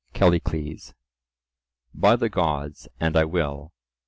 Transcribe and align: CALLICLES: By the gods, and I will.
CALLICLES: 0.15 0.95
By 1.93 2.15
the 2.15 2.27
gods, 2.27 2.87
and 2.99 3.15
I 3.15 3.23
will. 3.25 3.71